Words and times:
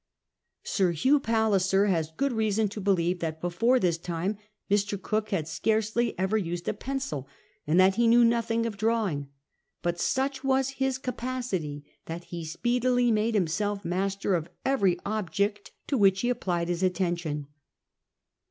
Sir 0.63 0.93
Hugh 0.93 1.19
Palliser 1.19 1.85
has 1.85 2.09
good 2.17 2.33
reason 2.33 2.67
to 2.69 2.81
believe 2.81 3.19
that 3.19 3.39
l>efore 3.39 3.79
this 3.79 3.99
time 3.99 4.35
Mr. 4.67 4.99
Cook 4.99 5.29
had 5.29 5.47
scarcely 5.47 6.17
ever 6.17 6.39
used 6.39 6.67
a 6.67 6.73
pencil, 6.73 7.27
and 7.67 7.79
that 7.79 7.97
he 7.97 8.07
knew 8.07 8.25
nothing 8.25 8.65
of 8.65 8.77
drawing. 8.77 9.29
But 9.83 9.99
such 9.99 10.43
was 10.43 10.69
his 10.81 10.97
capacity 10.97 11.83
that 12.07 12.23
he 12.23 12.43
speedily 12.43 13.11
made 13.11 13.35
himself 13.35 13.85
master 13.85 14.33
of 14.33 14.49
every 14.65 14.97
object 15.05 15.69
to 15.85 15.99
which 15.99 16.21
he 16.21 16.29
applied 16.29 16.67
his 16.67 16.81
attention. 16.81 17.45